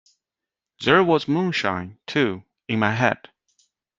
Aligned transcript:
There 0.83 1.03
was 1.03 1.27
moonshine, 1.27 1.99
too, 2.07 2.43
in 2.67 2.79
my 2.79 2.89
head. 2.91 3.29